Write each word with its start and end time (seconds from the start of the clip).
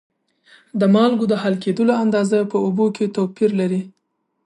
د 0.79 0.81
مالګو 0.93 1.25
د 1.29 1.33
حل 1.41 1.55
کیدلو 1.63 1.93
اندازه 2.03 2.39
په 2.51 2.57
اوبو 2.65 2.85
کې 2.95 3.13
توپیر 3.15 3.51
لري. 3.61 3.81